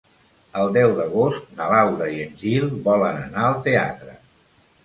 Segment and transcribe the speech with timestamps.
[0.61, 4.21] El deu d'agost na Laura i en Gil volen anar al teatre.